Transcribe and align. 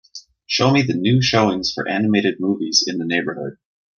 Show 0.47 0.71
me 0.71 0.81
the 0.81 0.95
new 0.95 1.21
showings 1.21 1.71
for 1.71 1.87
animated 1.87 2.39
movies 2.39 2.83
in 2.87 2.97
the 2.97 3.05
neighborhood 3.05 3.57